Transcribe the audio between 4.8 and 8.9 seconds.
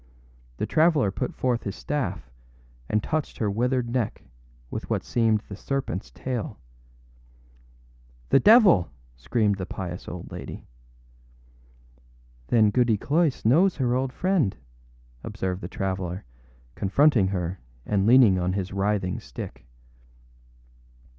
what seemed the serpentâs tail. âThe devil!â